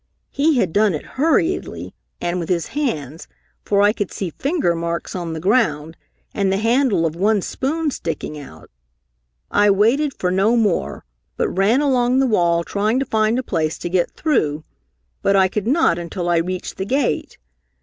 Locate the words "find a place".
13.05-13.77